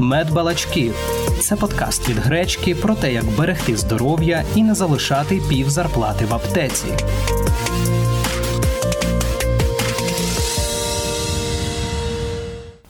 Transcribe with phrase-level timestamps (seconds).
[0.00, 0.92] Медбалачки
[1.40, 6.34] це подкаст від гречки про те, як берегти здоров'я і не залишати пів зарплати в
[6.34, 6.86] аптеці.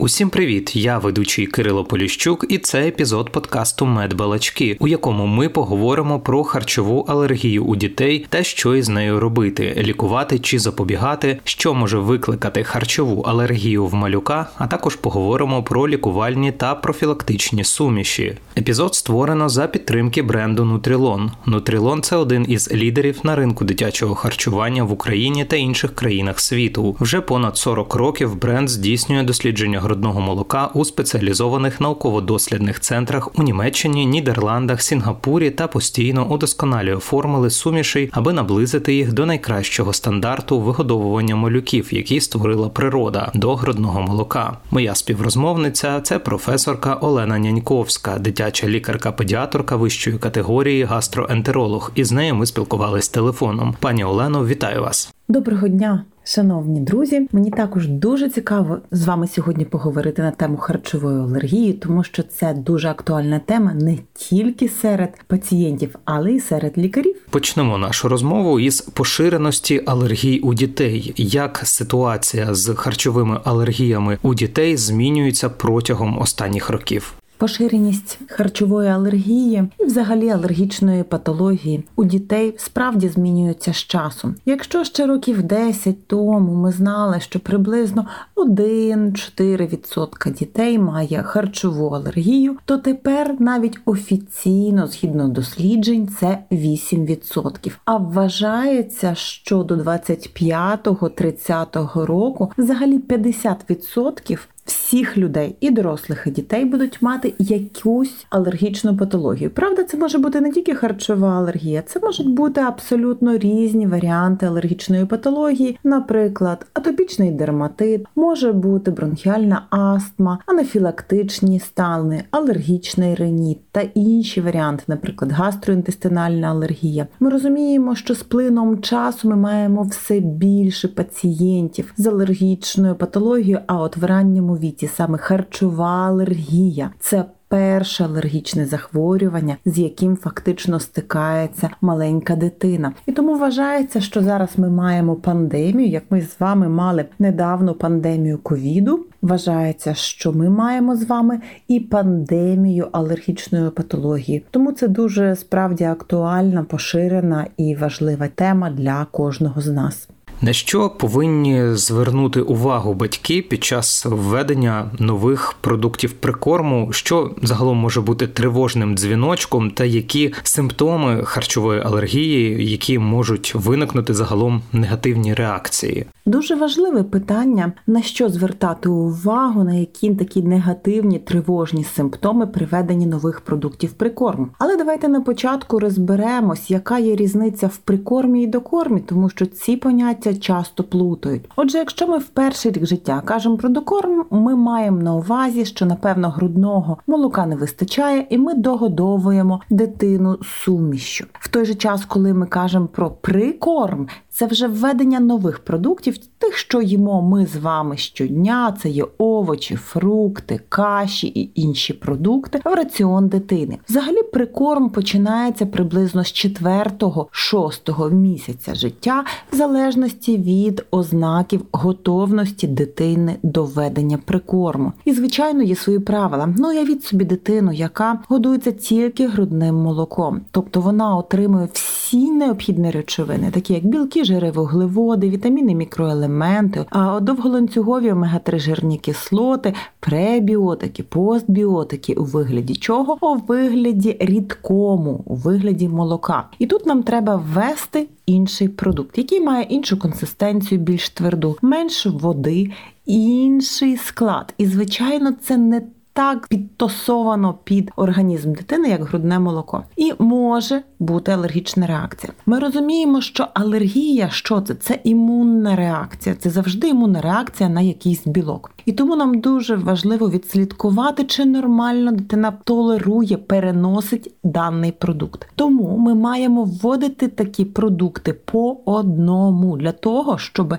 [0.02, 0.76] Усім привіт!
[0.76, 7.00] Я ведучий Кирило Поліщук, і це епізод подкасту Медбалачки, у якому ми поговоримо про харчову
[7.08, 13.22] алергію у дітей та що із нею робити, лікувати чи запобігати, що може викликати харчову
[13.22, 18.36] алергію в малюка, а також поговоримо про лікувальні та профілактичні суміші.
[18.58, 21.30] Епізод створено за підтримки бренду Нутрілон.
[21.46, 26.96] Нутрілон це один із лідерів на ринку дитячого харчування в Україні та інших країнах світу.
[27.00, 34.06] Вже понад 40 років бренд здійснює дослідження грудного молока у спеціалізованих науково-дослідних центрах у Німеччині,
[34.06, 41.94] Нідерландах, Сінгапурі та постійно удосконалює формули сумішей, аби наблизити їх до найкращого стандарту вигодовування малюків,
[41.94, 44.56] які створила природа до грудного молока.
[44.70, 51.92] Моя співрозмовниця це професорка Олена Няньковська, дитяча лікарка-педіаторка вищої категорії гастроентеролог.
[51.94, 53.76] І з нею ми спілкувались телефоном.
[53.80, 55.14] Пані Олено, вітаю вас.
[55.28, 57.28] Доброго дня, шановні друзі.
[57.32, 62.54] Мені також дуже цікаво з вами сьогодні поговорити на тему харчової алергії, тому що це
[62.54, 67.16] дуже актуальна тема не тільки серед пацієнтів, але й серед лікарів.
[67.30, 71.12] Почнемо нашу розмову із поширеності алергій у дітей.
[71.16, 77.19] Як ситуація з харчовими алергіями у дітей змінюється протягом останніх років?
[77.40, 84.34] Поширеність харчової алергії і, взагалі, алергічної патології у дітей справді змінюється з часом.
[84.46, 92.78] Якщо ще років 10 тому ми знали, що приблизно 1-4% дітей має харчову алергію, то
[92.78, 97.72] тепер навіть офіційно, згідно досліджень, це 8%.
[97.84, 107.02] А вважається, що до 25-30 року взагалі 50% всіх людей, і дорослих, і дітей будуть
[107.02, 109.50] мати якусь алергічну патологію.
[109.50, 115.04] Правда, це може бути не тільки харчова алергія, це можуть бути абсолютно різні варіанти алергічної
[115.04, 124.84] патології, наприклад, атопічний дерматит, може бути бронхіальна астма, анафілактичні стани, алергічний реніт та інші варіанти,
[124.86, 127.06] наприклад, гастроінтестинальна алергія.
[127.20, 133.80] Ми розуміємо, що з плином часу ми маємо все більше пацієнтів з алергічною патологією, а
[133.80, 136.90] от в ранньому віці саме харчова алергія.
[137.00, 144.50] Це Перше алергічне захворювання, з яким фактично стикається маленька дитина, і тому вважається, що зараз
[144.56, 145.88] ми маємо пандемію.
[145.88, 151.80] Як ми з вами мали недавно пандемію ковіду, вважається, що ми маємо з вами і
[151.80, 154.44] пандемію алергічної патології.
[154.50, 160.08] Тому це дуже справді актуальна, поширена і важлива тема для кожного з нас.
[160.42, 168.00] На що повинні звернути увагу батьки під час введення нових продуктів прикорму, що загалом може
[168.00, 176.06] бути тривожним дзвіночком, та які симптоми харчової алергії, які можуть виникнути загалом негативні реакції?
[176.30, 183.40] Дуже важливе питання, на що звертати увагу, на які такі негативні тривожні симптоми приведенні нових
[183.40, 184.48] продуктів прикорму.
[184.58, 189.76] Але давайте на початку розберемось, яка є різниця в прикормі і докормі, тому що ці
[189.76, 191.50] поняття часто плутають.
[191.56, 195.86] Отже, якщо ми в перший рік життя кажемо про докорм, ми маємо на увазі, що
[195.86, 201.26] напевно грудного молока не вистачає, і ми догодовуємо дитину сумішю.
[201.32, 206.56] В той же час, коли ми кажемо про прикорм, це вже введення нових продуктів, тих,
[206.56, 208.76] що їмо ми з вами щодня.
[208.82, 213.78] Це є овочі, фрукти, каші і інші продукти в раціон дитини.
[213.88, 223.64] Взагалі, прикорм починається приблизно з 4-6 місяця життя, в залежності від ознаків готовності дитини до
[223.64, 224.92] введення прикорму.
[225.04, 226.54] І, звичайно, є свої правила.
[226.58, 233.50] Ну, уявіть собі дитину, яка годується тільки грудним молоком, тобто вона отримує всі необхідні речовини,
[233.50, 235.74] такі як білки жири, вуглеводи, вітаміни,
[236.10, 243.18] мікроелементи, а довголанцюгові омега-3 жирні кислоти, пребіотики, постбіотики у вигляді чого?
[243.20, 246.48] У вигляді рідкому, у вигляді молока.
[246.58, 252.70] І тут нам треба ввести інший продукт, який має іншу консистенцію, більш тверду, менше води,
[253.06, 254.54] інший склад.
[254.58, 255.82] І, звичайно, це не
[256.12, 262.32] так підтосовано під організм дитини, як грудне молоко, і може бути алергічна реакція.
[262.46, 264.74] Ми розуміємо, що алергія, що це?
[264.74, 268.70] Це імунна реакція, це завжди імунна реакція на якийсь білок.
[268.86, 275.46] І тому нам дуже важливо відслідкувати, чи нормально дитина толерує, переносить даний продукт.
[275.54, 280.74] Тому ми маємо вводити такі продукти по одному для того, щоб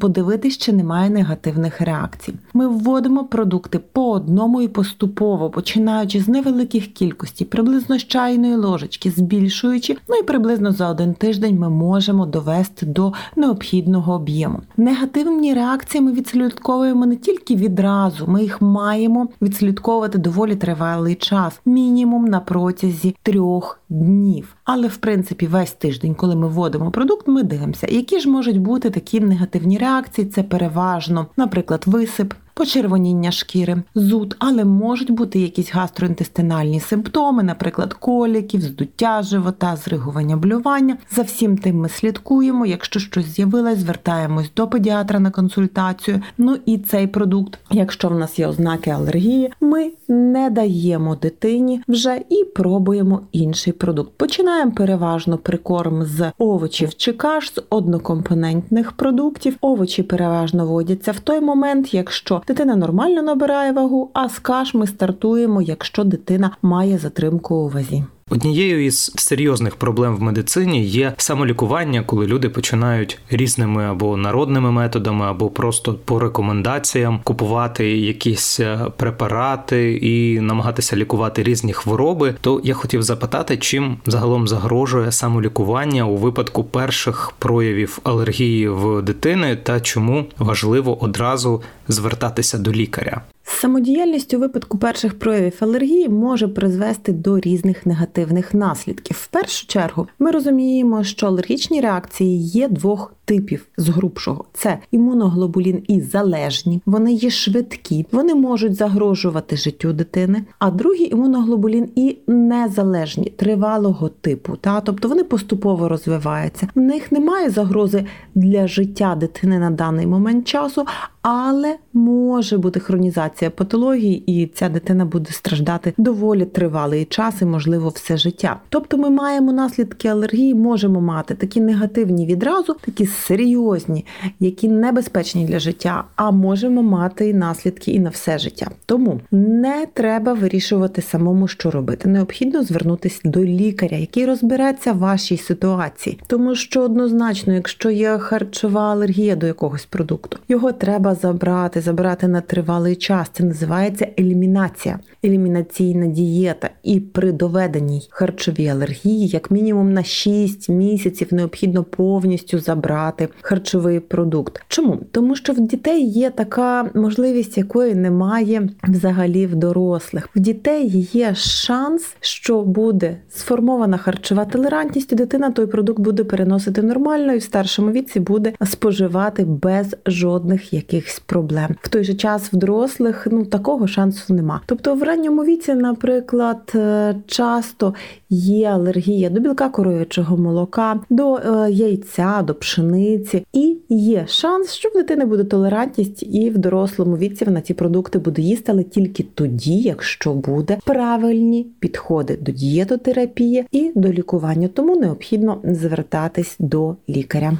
[0.00, 2.34] подивитись, чи немає негативних реакцій.
[2.54, 9.10] Ми вводимо продукти по одному і поступово, починаючи з невеликих кількостей, приблизно з чайної ложечки,
[9.36, 14.60] збільшуючи, ну і приблизно за один тиждень ми можемо довести до необхідного об'єму.
[14.76, 22.24] Негативні реакції ми відслідковуємо не тільки відразу, ми їх маємо відслідковувати доволі тривалий час, мінімум
[22.24, 24.55] на протязі трьох днів.
[24.66, 28.90] Але в принципі весь тиждень, коли ми вводимо продукт, ми дивимося, які ж можуть бути
[28.90, 30.26] такі негативні реакції.
[30.26, 38.60] Це переважно, наприклад, висип почервоніння шкіри, зуд, але можуть бути якісь гастроінтестинальні симптоми, наприклад, коліків,
[38.60, 40.96] здуття живота, зригування блювання.
[41.10, 42.66] За всім тим ми слідкуємо.
[42.66, 46.22] Якщо щось з'явилось, звертаємось до педіатра на консультацію.
[46.38, 52.20] Ну і цей продукт, якщо в нас є ознаки алергії, ми не даємо дитині вже
[52.30, 54.12] і пробуємо інший продукт.
[54.16, 59.56] Починаємо переважно прикорм з овочів чи каш з однокомпонентних продуктів.
[59.60, 64.86] Овочі переважно водяться в той момент, якщо дитина нормально набирає вагу, а з каш ми
[64.86, 68.04] стартуємо, якщо дитина має затримку у вазі.
[68.30, 75.24] Однією із серйозних проблем в медицині є самолікування, коли люди починають різними або народними методами,
[75.24, 82.34] або просто по рекомендаціям купувати якісь е, препарати і намагатися лікувати різні хвороби.
[82.40, 89.56] То я хотів запитати, чим загалом загрожує самолікування у випадку перших проявів алергії в дитини,
[89.56, 93.22] та чому важливо одразу звертатися до лікаря.
[93.60, 99.16] Самодіяльність у випадку перших проявів алергії може призвести до різних негативних наслідків.
[99.20, 105.82] В першу чергу ми розуміємо, що алергічні реакції є двох типів з грубшого: це імуноглобулін
[105.88, 110.42] і залежні, вони є швидкі, вони можуть загрожувати життю дитини.
[110.58, 116.68] А другий імуноглобулін і незалежні тривалого типу, та тобто вони поступово розвиваються.
[116.74, 120.86] В них немає загрози для життя дитини на даний момент часу,
[121.22, 127.88] але може бути хронізація патології, і ця дитина буде страждати доволі тривалий час і, можливо,
[127.88, 128.60] все життя.
[128.68, 134.04] Тобто, ми маємо наслідки алергії, можемо мати такі негативні відразу, такі серйозні,
[134.40, 138.70] які небезпечні для життя, а можемо мати і наслідки і на все життя.
[138.86, 142.08] Тому не треба вирішувати самому, що робити.
[142.08, 148.92] Необхідно звернутися до лікаря, який розбереться в вашій ситуації, тому що однозначно, якщо є харчова
[148.92, 153.30] алергія до якогось продукту, його треба забрати, забрати на тривалий час.
[153.36, 156.70] Це називається елімінація, елімінаційна дієта.
[156.82, 164.62] І при доведеній харчовій алергії, як мінімум на 6 місяців, необхідно повністю забрати харчовий продукт.
[164.68, 165.00] Чому?
[165.12, 170.28] Тому що в дітей є така можливість, якої немає взагалі в дорослих.
[170.36, 176.82] В дітей є шанс, що буде сформована харчова толерантність, і дитина той продукт буде переносити
[176.82, 181.76] нормально і в старшому віці буде споживати без жодних якихось проблем.
[181.82, 184.60] В той же час в дорослих ну такого шансу нема.
[184.66, 187.94] Тобто в ранньому віці, наприклад, е, часто
[188.30, 194.88] є алергія до білка коров'ячого молока, до е, яйця, до пшениці, і є шанс, що
[194.88, 199.22] в дитини буде толерантність, і в дорослому віці вона ці продукти буде їсти, але тільки
[199.34, 204.68] тоді, якщо буде правильні підходи до дієтотерапії і до лікування.
[204.68, 207.52] Тому необхідно звертатись до лікаря.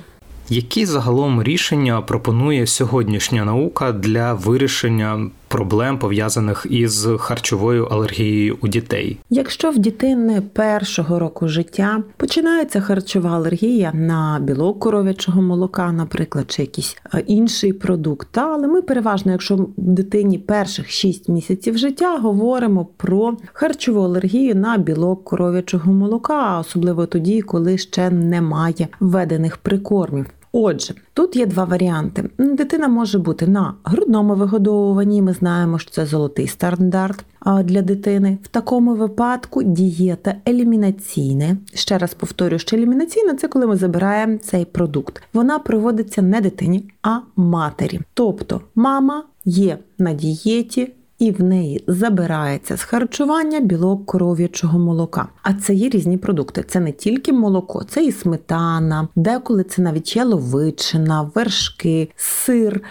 [0.48, 9.18] Які загалом рішення пропонує сьогоднішня наука для вирішення проблем пов'язаних із харчовою алергією у дітей?
[9.30, 16.62] Якщо в дитини першого року життя починається харчова алергія на білок коров'ячого молока, наприклад, чи
[16.62, 23.36] якийсь е, інший продукт, але ми переважно, якщо дитині перших 6 місяців життя говоримо про
[23.52, 30.26] харчову алергію на білок коров'ячого молока, особливо тоді, коли ще немає введених прикормів.
[30.58, 32.30] Отже, тут є два варіанти.
[32.38, 35.22] Дитина може бути на грудному вигодовуванні.
[35.22, 37.25] Ми знаємо, що це золотий стандарт
[37.64, 38.38] для дитини.
[38.42, 41.56] В такому випадку дієта елімінаційна.
[41.75, 45.22] Ще раз повторю, що елімінаційна це коли ми забираємо цей продукт.
[45.32, 48.00] Вона проводиться не дитині, а матері.
[48.14, 55.28] Тобто мама є на дієті і в неї забирається з харчування білок коров'ячого молока.
[55.42, 56.64] А це є різні продукти.
[56.68, 62.82] Це не тільки молоко, це і сметана, деколи це навіть яловичина, вершки, сир.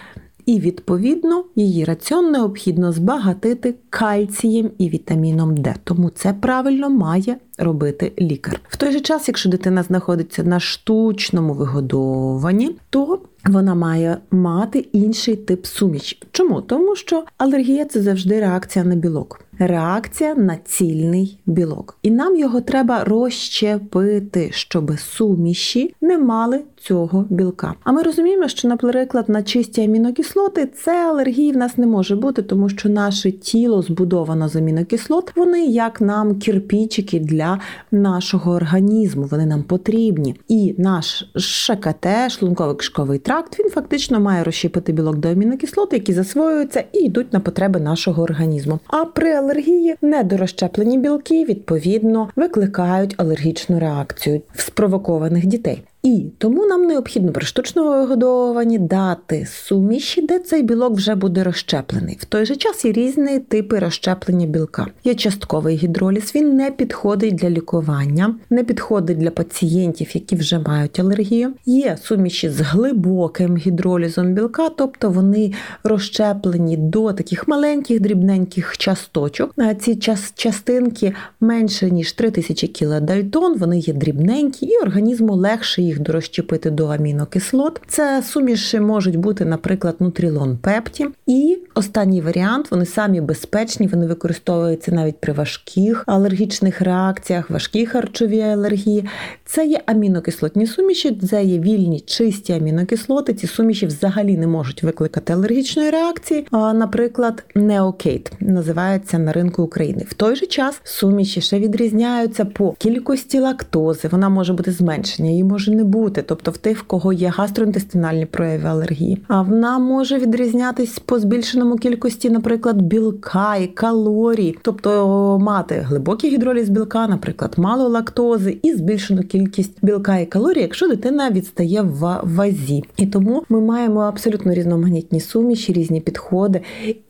[0.46, 5.74] І, відповідно, її раціон необхідно збагатити кальцієм і вітаміном Д.
[5.84, 8.60] Тому це правильно має робити лікар.
[8.68, 13.18] В той же час, якщо дитина знаходиться на штучному вигодованні, то
[13.48, 16.18] вона має мати інший тип суміч.
[16.32, 16.60] Чому?
[16.60, 19.45] Тому що алергія це завжди реакція на білок.
[19.58, 27.74] Реакція на цільний білок, і нам його треба розщепити, щоб суміші не мали цього білка.
[27.84, 32.42] А ми розуміємо, що, наприклад, на чисті амінокислоти це алергії в нас не може бути,
[32.42, 37.60] тому що наше тіло збудовано з амінокислот, вони як нам кірпічики для
[37.90, 40.34] нашого організму, вони нам потрібні.
[40.48, 46.84] І наш ШКТ, шлунково кишковий тракт, він фактично має розщепити білок до амінокислот, які засвоюються
[46.92, 48.78] і йдуть на потреби нашого організму.
[48.86, 55.82] А при алергії недорозщеплені білки відповідно викликають алергічну реакцію в спровокованих дітей.
[56.06, 62.18] І тому нам необхідно при штучному вигодовуванні дати суміші, де цей білок вже буде розщеплений.
[62.20, 64.86] В той же час є різні типи розщеплення білка.
[65.04, 71.00] Є частковий гідроліз, він не підходить для лікування, не підходить для пацієнтів, які вже мають
[71.00, 71.52] алергію.
[71.66, 75.52] Є суміші з глибоким гідролізом білка, тобто вони
[75.84, 79.54] розщеплені до таких маленьких дрібненьких часточок.
[79.80, 79.96] Ці
[80.34, 86.86] частинки менше ніж 3000 кілодальтон, вони є дрібненькі, і організму легше їх їх дорозчепити до
[86.86, 87.80] амінокислот.
[87.88, 91.08] Це суміші можуть бути, наприклад, нутрілон пепті.
[91.26, 98.40] І останній варіант вони самі безпечні, вони використовуються навіть при важких алергічних реакціях, важкій харчовій
[98.40, 99.08] алергії.
[99.48, 103.34] Це є амінокислотні суміші, це є вільні чисті амінокислоти.
[103.34, 106.46] Ці суміші взагалі не можуть викликати алергічної реакції.
[106.50, 110.06] А, Наприклад, неокейт називається на ринку України.
[110.08, 114.08] В той же час суміші ще відрізняються по кількості лактози.
[114.08, 118.26] Вона може бути зменшення, її може не бути, тобто в тих, в кого є гастроінтестинальні
[118.26, 119.22] прояви алергії.
[119.28, 126.68] А вона може відрізнятись по збільшеному кількості, наприклад, білка і калорій, тобто мати глибокий гідроліз
[126.68, 132.84] білка, наприклад, мало лактози і збільшену кількість білка і калорій, якщо дитина відстає в вазі.
[132.96, 136.60] І тому ми маємо абсолютно різноманітні суміші, різні підходи.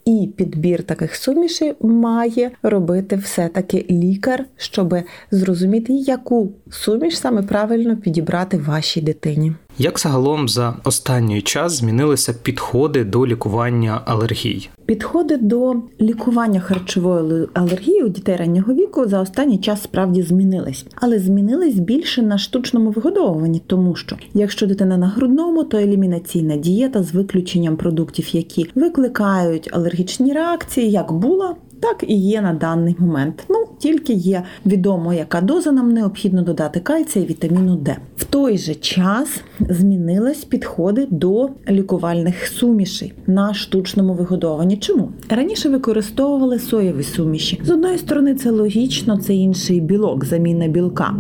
[0.07, 4.95] І підбір таких сумішей має робити все-таки лікар, щоб
[5.31, 9.53] зрозуміти, яку суміш саме правильно підібрати вашій дитині.
[9.79, 14.69] Як загалом за останній час змінилися підходи до лікування алергій?
[14.87, 21.19] Підходи до лікування харчової алергії у дітей раннього віку за останній час справді змінились, але
[21.19, 27.15] змінились більше на штучному вигодовуванні, тому що якщо дитина на грудному, то елімінаційна дієта з
[27.15, 33.45] виключенням продуктів, які викликають алергічні реакції, як була, так і є на даний момент.
[33.49, 37.97] Ну тільки є відомо, яка доза нам необхідно додати кальція і вітаміну Д.
[38.17, 44.77] В той же час змінились підходи до лікувальних сумішей на штучному вигодованні.
[44.77, 47.61] Чому раніше використовували соєві суміші?
[47.65, 51.15] З одної сторони, це логічно, це інший білок, заміна білка.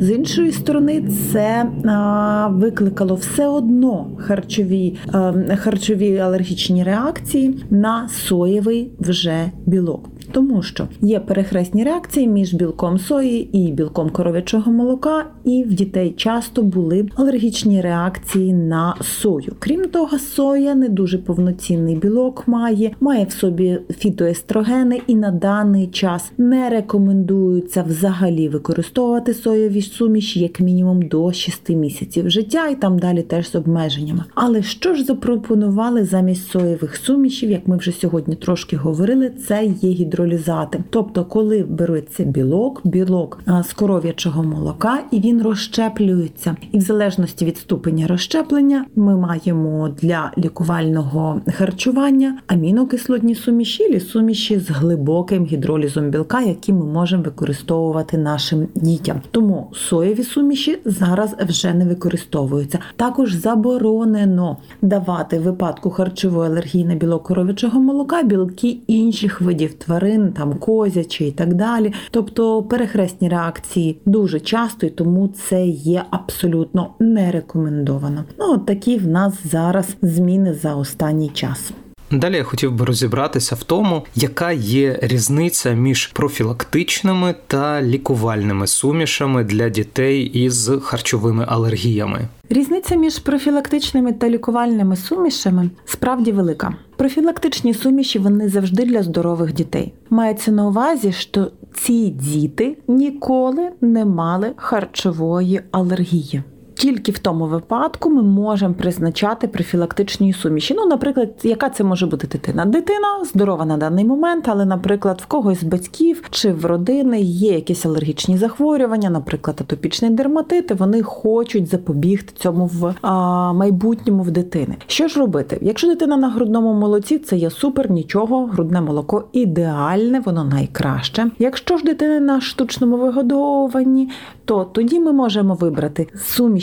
[0.00, 8.92] З іншої сторони, це а, викликало все одно харчові, а, харчові алергічні реакції на соєвий
[9.00, 10.01] вже білок
[10.32, 16.14] тому що є перехресні реакції між білком сої і білком коров'ячого молока, і в дітей
[16.16, 19.52] часто були алергічні реакції на сою.
[19.58, 25.86] Крім того, соя не дуже повноцінний білок має, має в собі фітоестрогени, і на даний
[25.86, 32.98] час не рекомендується взагалі використовувати соєві суміші як мінімум до 6 місяців життя, і там
[32.98, 34.24] далі теж з обмеженнями.
[34.34, 39.90] Але що ж запропонували замість соєвих сумішів, як ми вже сьогодні трошки говорили, це є
[40.12, 40.84] гідролізати.
[40.90, 46.56] Тобто, коли береться білок, білок з коров'ячого молока, і він розщеплюється.
[46.72, 54.70] І в залежності від ступеня розщеплення ми маємо для лікувального харчування амінокислотні суміші, суміші з
[54.70, 59.20] глибоким гідролізом білка, які ми можемо використовувати нашим дітям.
[59.30, 62.78] Тому соєві суміші зараз вже не використовуються.
[62.96, 70.01] Також заборонено давати в випадку харчової алергії на білок коров'ячого молока білки інших видів тварин
[70.02, 71.92] тварин, там козячі і так далі.
[72.10, 78.24] Тобто перехресні реакції дуже часто, і тому це є абсолютно не рекомендовано.
[78.38, 81.72] Ну от такі в нас зараз зміни за останній час.
[82.12, 89.44] Далі я хотів би розібратися в тому, яка є різниця між профілактичними та лікувальними сумішами
[89.44, 92.28] для дітей із харчовими алергіями.
[92.50, 96.74] Різниця між профілактичними та лікувальними сумішами справді велика.
[96.96, 99.92] Профілактичні суміші вони завжди для здорових дітей.
[100.10, 106.42] Мається на увазі, що ці діти ніколи не мали харчової алергії.
[106.82, 110.74] Тільки в тому випадку ми можемо призначати профілактичні суміші.
[110.74, 112.64] Ну, наприклад, яка це може бути дитина?
[112.64, 117.52] Дитина здорова на даний момент, але, наприклад, в когось з батьків чи в родини є
[117.52, 124.30] якісь алергічні захворювання, наприклад, атопічний дерматит, і вони хочуть запобігти цьому в а, майбутньому в
[124.30, 124.76] дитини.
[124.86, 125.58] Що ж робити?
[125.60, 131.30] Якщо дитина на грудному молоці, це є супер, нічого, грудне молоко ідеальне, воно найкраще.
[131.38, 134.10] Якщо ж дитина на штучному вигодовуванні,
[134.44, 136.08] то тоді ми можемо вибрати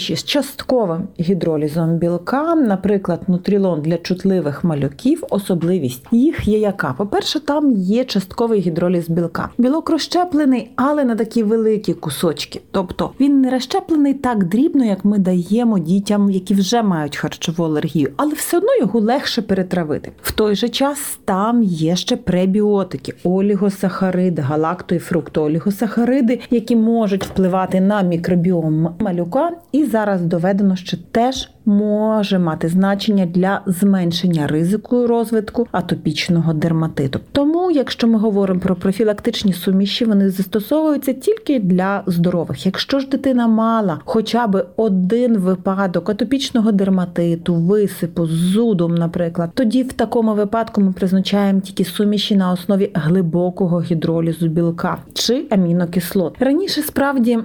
[0.09, 5.23] суміші з частковим гідролізом білка, наприклад, нутрілон для чутливих малюків.
[5.29, 6.93] Особливість їх є яка?
[6.97, 9.49] По-перше, там є частковий гідроліз білка.
[9.57, 12.61] Білок розщеплений, але на такі великі кусочки.
[12.71, 18.11] Тобто він не розщеплений так дрібно, як ми даємо дітям, які вже мають харчову алергію,
[18.17, 20.11] але все одно його легше перетравити.
[20.21, 27.81] В той же час там є ще пребіотики, олігосахариди, галакто і фруктоолігосахариди, які можуть впливати
[27.81, 35.67] на мікробіом малюка, і зараз доведено, що теж може мати значення для зменшення ризику розвитку
[35.71, 37.19] атопічного дерматиту.
[37.31, 42.65] Тому, якщо ми говоримо про профілактичні суміші, вони застосовуються тільки для здорових.
[42.65, 49.93] Якщо ж дитина мала хоча б один випадок атопічного дерматиту, висипу зудом, наприклад, тоді в
[49.93, 56.35] такому випадку ми призначаємо тільки суміші на основі глибокого гідролізу білка чи амінокислот.
[56.39, 57.39] Раніше справді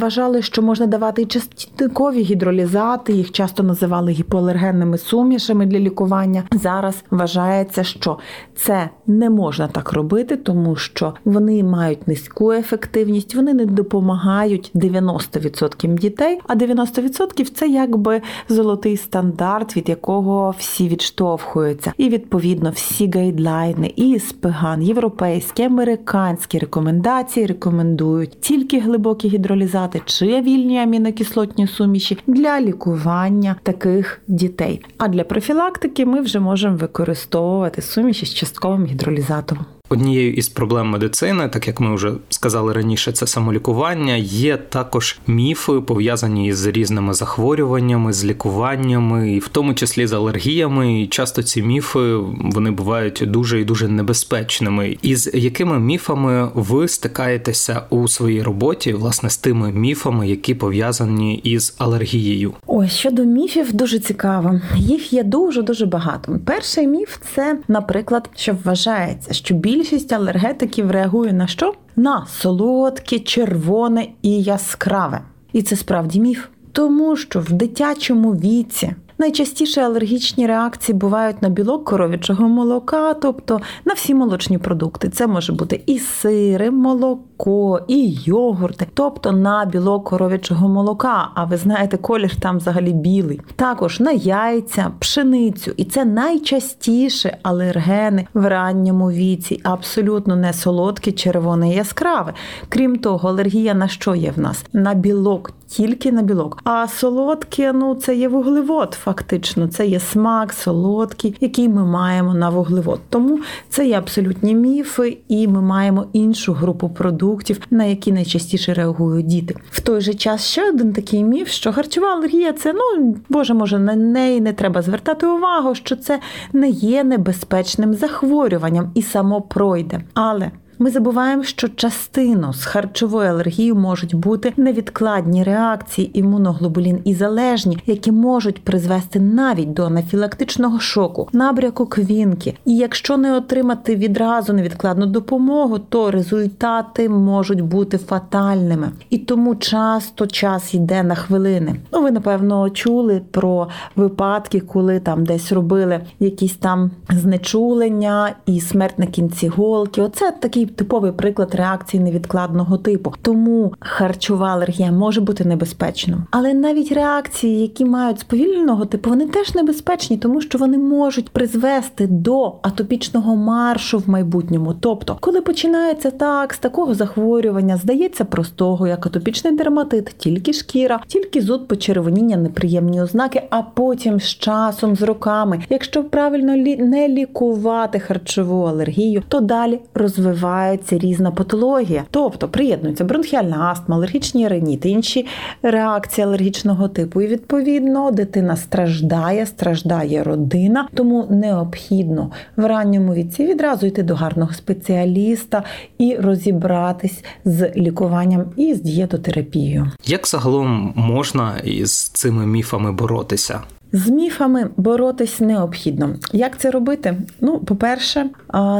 [0.00, 6.42] вважали, що можна давати і частинкові гідролізати, їх часто називали гіпоалергенними сумішами для лікування.
[6.52, 8.18] Зараз вважається, що
[8.56, 15.98] це не можна так робити, тому що вони мають низьку ефективність, вони не допомагають 90%
[15.98, 21.92] дітей, а 90% це якби золотий стандарт, від якого всі відштовхуються.
[21.96, 30.78] І відповідно всі гайдлайни, і СПГАН, європейські, американські рекомендації рекомендують тільки глибокі гідролізати чи вільні
[30.78, 34.84] амінокислотні суміші для лікування таких дітей.
[34.98, 39.58] А для профілактики ми вже можемо використовувати суміші з частковим гідролізатом.
[39.92, 44.14] Однією із проблем медицини, так як ми вже сказали раніше, це самолікування.
[44.16, 51.02] Є також міфи пов'язані з різними захворюваннями, з лікуваннями, і в тому числі з алергіями.
[51.02, 54.96] І часто ці міфи вони бувають дуже і дуже небезпечними.
[55.02, 61.34] І з якими міфами ви стикаєтеся у своїй роботі, власне, з тими міфами, які пов'язані
[61.34, 62.52] із алергією?
[62.66, 64.60] Ось щодо міфів, дуже цікаво.
[64.76, 66.38] Їх є дуже дуже багато.
[66.44, 71.74] Перший міф це, наприклад, що вважається, що біль більшість алергетиків реагує на що?
[71.96, 75.20] На солодке, червоне і яскраве.
[75.52, 76.46] І це справді міф.
[76.72, 83.94] Тому що в дитячому віці Найчастіше алергічні реакції бувають на білок коров'ячого молока, тобто на
[83.94, 85.08] всі молочні продукти.
[85.08, 91.30] Це може бути і сири, молоко, і йогурти, тобто на білок коров'ячого молока.
[91.34, 93.40] А ви знаєте, колір там взагалі білий.
[93.56, 95.72] Також на яйця, пшеницю.
[95.76, 102.34] І це найчастіше алергени в ранньому віці, абсолютно не солодкі, червоне, яскраве.
[102.68, 104.64] Крім того, алергія на що є в нас?
[104.72, 106.60] На білок тільки на білок.
[106.64, 109.68] А солодке, ну це є вуглевод, фактично.
[109.68, 113.00] Це є смак, солодкий, який ми маємо на вуглевод.
[113.08, 119.26] Тому це є абсолютні міфи, і ми маємо іншу групу продуктів, на які найчастіше реагують
[119.26, 119.54] діти.
[119.70, 123.78] В той же час ще один такий міф, що харчова алергія це ну боже, може
[123.78, 126.20] на неї не треба звертати увагу, що це
[126.52, 130.00] не є небезпечним захворюванням і само пройде.
[130.14, 130.50] Але
[130.82, 138.12] ми забуваємо, що частину з харчовою алергією можуть бути невідкладні реакції імуноглобулін і залежні, які
[138.12, 142.56] можуть призвести навіть до анафілактичного шоку, набряку квінки.
[142.64, 148.90] І якщо не отримати відразу невідкладну допомогу, то результати можуть бути фатальними.
[149.10, 151.76] І тому часто час йде на хвилини.
[151.92, 158.98] Ну, ви напевно чули про випадки, коли там десь робили якісь там знечулення і смерть
[158.98, 160.02] на кінці голки.
[160.02, 163.14] Оце такий типовий приклад реакції невідкладного типу.
[163.22, 166.22] Тому харчова алергія може бути небезпечною.
[166.30, 172.06] Але навіть реакції, які мають сповільненого типу, вони теж небезпечні, тому що вони можуть призвести
[172.06, 174.74] до атопічного маршу в майбутньому.
[174.80, 181.40] Тобто, коли починається так, з такого захворювання, здається простого, як атопічний дерматит, тільки шкіра, тільки
[181.40, 188.64] зуд почервоніння, неприємні ознаки, а потім з часом, з роками, якщо правильно не лікувати харчову
[188.64, 195.26] алергію, то далі розвиває розвивається різна патологія, тобто приєднується бронхіальна астма, алергічні реніти, інші
[195.62, 197.20] реакції алергічного типу.
[197.20, 204.52] І відповідно дитина страждає, страждає родина, тому необхідно в ранньому віці відразу йти до гарного
[204.52, 205.62] спеціаліста
[205.98, 209.90] і розібратись з лікуванням і з дієтотерапією.
[210.06, 213.60] Як загалом можна із цими міфами боротися?
[213.92, 216.16] З міфами боротись необхідно.
[216.32, 217.16] Як це робити?
[217.40, 218.26] Ну, по-перше,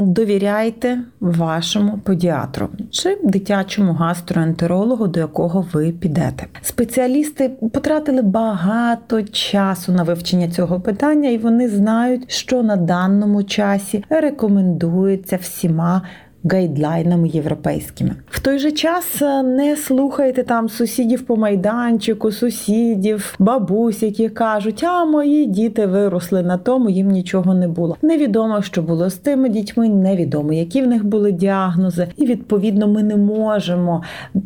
[0.02, 6.46] довіряйте вашому педіатру чи дитячому гастроентерологу, до якого ви підете.
[6.62, 14.04] Спеціалісти потратили багато часу на вивчення цього питання, і вони знають, що на даному часі
[14.10, 16.02] рекомендується всіма
[16.44, 18.10] гайдлайнами європейськими.
[18.30, 24.84] В той же час е, не слухайте там сусідів по майданчику, сусідів, бабусь, які кажуть,
[24.84, 27.96] а мої діти виросли на тому, їм нічого не було.
[28.02, 33.02] Невідомо, що було з тими дітьми, невідомо, які в них були діагнози, і відповідно ми
[33.02, 34.02] не можемо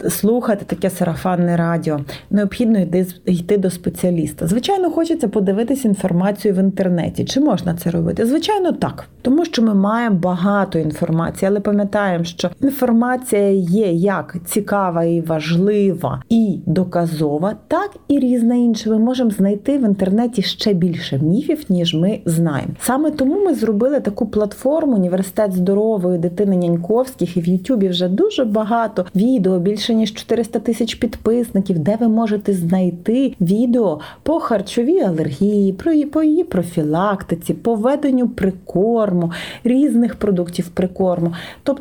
[0.09, 2.01] слухати таке сарафанне радіо.
[2.31, 4.47] Необхідно йти йти до спеціаліста.
[4.47, 7.25] Звичайно, хочеться подивитись інформацію в інтернеті.
[7.25, 8.27] Чи можна це робити?
[8.27, 14.37] Звичайно, так, тому що ми маємо багато інформації, але пам'ятаємо, пам'ятаємо, що інформація є як
[14.45, 18.91] цікава і важлива і доказова, так і різна інша.
[18.91, 22.73] Ми можемо знайти в інтернеті ще більше міфів, ніж ми знаємо.
[22.81, 28.45] Саме тому ми зробили таку платформу Університет здорової дитини Няньковських, і в Ютубі вже дуже
[28.45, 35.73] багато відео, більше ніж 400 тисяч підписників, де ви можете знайти відео по харчовій алергії,
[36.13, 39.33] по її профілактиці, по веденню прикорму,
[39.65, 41.35] різних продуктів прикорму.
[41.63, 41.74] Тобто,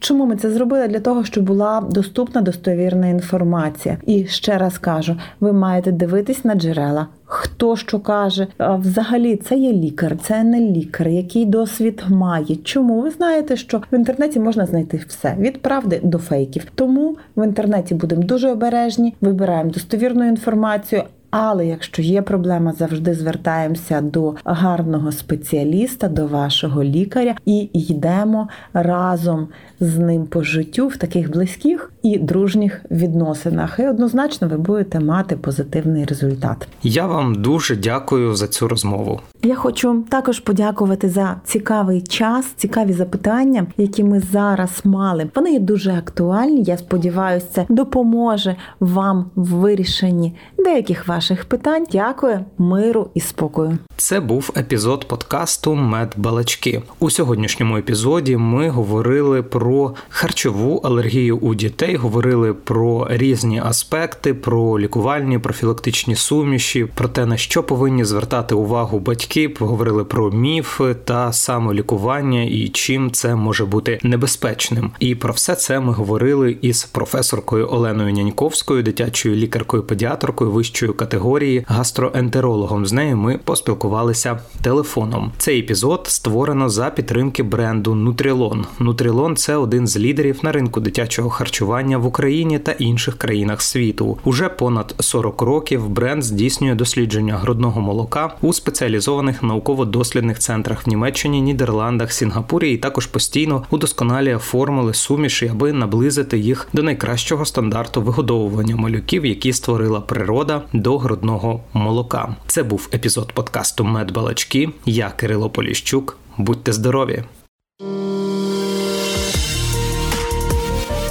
[0.00, 0.88] чому ми це зробили?
[0.88, 3.98] Для того, щоб була доступна достовірна інформація.
[4.06, 7.06] І ще раз кажу: ви маєте дивитись на джерела.
[7.28, 12.56] Хто що каже, взагалі це є лікар, це не лікар, який досвід має.
[12.56, 16.66] Чому ви знаєте, що в інтернеті можна знайти все від правди до фейків?
[16.74, 21.02] Тому в інтернеті будемо дуже обережні, вибираємо достовірну інформацію.
[21.38, 29.48] Але якщо є проблема, завжди звертаємося до гарного спеціаліста, до вашого лікаря і йдемо разом
[29.80, 33.78] з ним по життю в таких близьких і дружніх відносинах.
[33.78, 36.68] І однозначно ви будете мати позитивний результат.
[36.82, 39.20] Я вам дуже дякую за цю розмову.
[39.42, 45.30] Я хочу також подякувати за цікавий час, цікаві запитання, які ми зараз мали.
[45.34, 46.62] Вони є дуже актуальні.
[46.62, 51.86] Я сподіваюся, це допоможе вам в вирішенні деяких ваших питань.
[51.92, 53.78] Дякую, миру і спокою.
[53.96, 56.82] Це був епізод подкасту Медбалачки.
[56.98, 64.78] У сьогоднішньому епізоді ми говорили про харчову алергію у дітей, говорили про різні аспекти, про
[64.78, 69.48] лікувальні профілактичні суміші, про те на що повинні звертати увагу батьки.
[69.48, 74.90] Поговорили про міф та самолікування і чим це може бути небезпечним.
[74.98, 82.86] І про все це ми говорили із професоркою Оленою Няньковською, дитячою лікаркою-педіатркою вищої категорії, гастроентерологом.
[82.86, 85.32] З нею ми поспілкувалися телефоном.
[85.38, 88.66] Цей епізод створено за підтримки бренду Нутрілон.
[88.78, 94.18] Нутрілон це один з лідерів на ринку дитячого харчування в Україні та інших країнах світу.
[94.24, 101.40] Уже понад 40 років бренд здійснює дослідження грудного молока у спеціалізованих науково-дослідних центрах в Німеччині,
[101.40, 108.76] Нідерландах, Сінгапурі і також постійно удосконалює формули суміші, аби наблизити їх до найкращого стандарту вигодовування
[108.76, 110.62] малюків, які створила природа
[110.98, 112.36] грудного молока.
[112.46, 114.68] Це був епізод подкасту Медбалачки.
[114.86, 116.18] Я Кирило Поліщук.
[116.36, 117.24] Будьте здорові!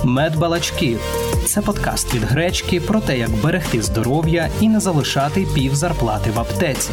[0.04, 0.98] Медбалачки
[1.46, 6.40] це подкаст від гречки про те, як берегти здоров'я і не залишати пів зарплати в
[6.40, 6.92] аптеці.